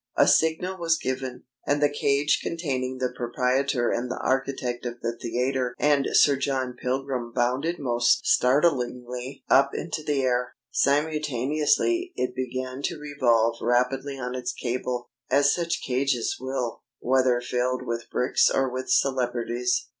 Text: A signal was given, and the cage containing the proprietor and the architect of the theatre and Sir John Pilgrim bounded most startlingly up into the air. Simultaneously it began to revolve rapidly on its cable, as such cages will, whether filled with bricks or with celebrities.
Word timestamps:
A 0.17 0.27
signal 0.27 0.79
was 0.79 0.97
given, 0.97 1.43
and 1.67 1.79
the 1.79 1.87
cage 1.87 2.39
containing 2.41 2.97
the 2.97 3.13
proprietor 3.15 3.91
and 3.91 4.09
the 4.09 4.17
architect 4.17 4.83
of 4.83 4.99
the 5.01 5.15
theatre 5.15 5.75
and 5.77 6.07
Sir 6.13 6.37
John 6.37 6.73
Pilgrim 6.73 7.31
bounded 7.31 7.77
most 7.77 8.25
startlingly 8.25 9.43
up 9.47 9.75
into 9.75 10.01
the 10.01 10.23
air. 10.23 10.55
Simultaneously 10.71 12.13
it 12.15 12.33
began 12.33 12.81
to 12.85 12.97
revolve 12.97 13.57
rapidly 13.61 14.17
on 14.17 14.33
its 14.33 14.53
cable, 14.53 15.11
as 15.29 15.53
such 15.53 15.83
cages 15.85 16.35
will, 16.39 16.81
whether 16.97 17.39
filled 17.39 17.85
with 17.85 18.09
bricks 18.09 18.49
or 18.49 18.67
with 18.71 18.89
celebrities. 18.89 19.85